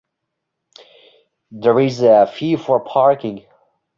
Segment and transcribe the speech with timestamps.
[1.51, 3.45] There is a fee for parking.